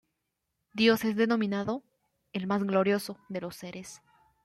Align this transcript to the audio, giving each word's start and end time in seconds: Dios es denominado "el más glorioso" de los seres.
Dios 0.73 1.05
es 1.05 1.15
denominado 1.15 1.83
"el 2.33 2.47
más 2.47 2.63
glorioso" 2.63 3.19
de 3.29 3.41
los 3.41 3.55
seres. 3.55 4.01